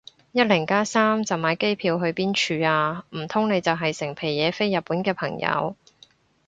[0.31, 3.05] 一零加三就買機票去邊處啊？
[3.11, 5.75] 唔通你就係成皮嘢飛日本嘅朋友